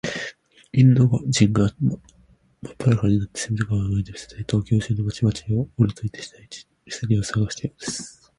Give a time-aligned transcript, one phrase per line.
[0.73, 1.99] インド人がまっ
[2.79, 8.21] ぱだかになって、隅田川を泳いでみせたり、東京中の町々を、うろついてみせたりして、世間をさわがせたことですよ。